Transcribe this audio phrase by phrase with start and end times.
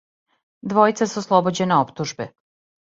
[0.71, 2.31] Двојица су ослобођена оптужбе.